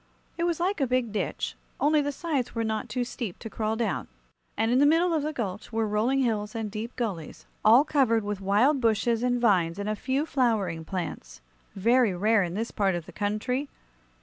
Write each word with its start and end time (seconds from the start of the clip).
It 0.35 0.45
was 0.45 0.59
like 0.59 0.81
a 0.81 0.87
big 0.87 1.11
ditch, 1.11 1.53
only 1.79 2.01
the 2.01 2.11
sides 2.11 2.55
were 2.55 2.63
not 2.63 2.89
too 2.89 3.03
steep 3.03 3.37
to 3.37 3.51
crawl 3.51 3.75
down; 3.75 4.07
and 4.57 4.71
in 4.71 4.79
the 4.79 4.87
middle 4.87 5.13
of 5.13 5.21
the 5.21 5.31
gulch 5.31 5.71
were 5.71 5.87
rolling 5.87 6.21
hills 6.23 6.55
and 6.55 6.71
deep 6.71 6.95
gullies, 6.95 7.45
all 7.63 7.83
covered 7.83 8.23
with 8.23 8.41
wild 8.41 8.81
bushes 8.81 9.21
and 9.21 9.39
vines 9.39 9.77
and 9.77 9.87
a 9.87 9.95
few 9.95 10.25
flowering 10.25 10.83
plants 10.85 11.41
very 11.75 12.15
rare 12.15 12.41
in 12.41 12.55
this 12.55 12.71
part 12.71 12.95
of 12.95 13.05
the 13.05 13.11
country. 13.13 13.69